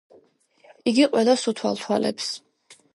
იგი 0.93 1.07
ყველას 1.17 1.47
უთვალთვალებს. 1.55 2.37